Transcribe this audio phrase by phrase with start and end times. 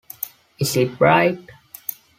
[0.57, 1.39] Is it bright?